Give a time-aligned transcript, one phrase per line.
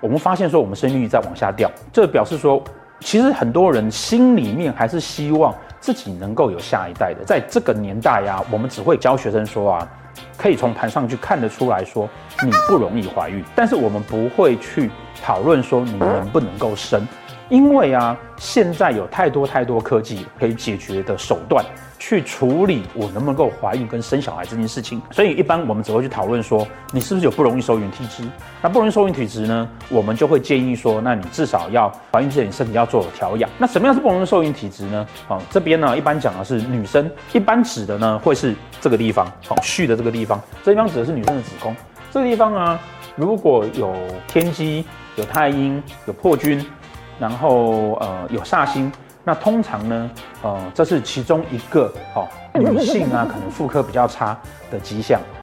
[0.00, 2.62] 我们发现说我们生育率在往下掉，这表示说，
[3.00, 7.24] 其实很多人心里面还是希望自己能够有下一代的。
[7.24, 9.88] 在这个年代呀，我们只会教学生说啊，
[10.36, 12.08] 可以从盘上去看得出来说
[12.42, 14.90] 你不容易怀孕，但是我们不会去
[15.22, 17.06] 讨论说你能不能够生。
[17.48, 21.64] 因为啊，现在有太多太多科技可以解决的手段，
[21.98, 25.00] 去处理我能不能够怀孕跟生小孩这件事情。
[25.12, 28.24] 所以一般我们只会去讨论说，你是不是有不容易受孕体质？
[28.60, 33.48] 那不容易受孕体质呢，我们就会建议说，那你至少要怀孕之前你身体要做调养。
[33.58, 35.06] 那什么样是不容易受孕体质呢？
[35.28, 41.74] 哦，这边呢一般讲的是女生，一般指的呢会是这个地方，哦，序的这个地方，这地方指的是女生的子宫。
[42.10, 42.80] 这个地方啊，
[43.14, 43.94] 如果有
[44.26, 46.64] 天机、有太阴、有破军。
[47.18, 48.90] 然后呃有煞星，
[49.24, 50.10] 那通常呢，
[50.42, 54.38] 呃这是其中一个哦女性啊可能妇科比较差
[54.70, 55.20] 的迹象。